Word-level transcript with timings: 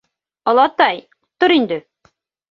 —Олатай, 0.49 0.97
тор 1.39 1.51
инде! 1.57 1.77